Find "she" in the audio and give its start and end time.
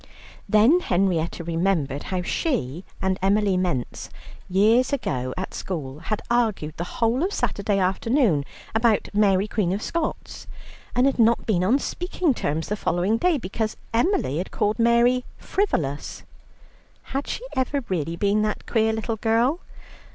2.23-2.83, 17.27-17.43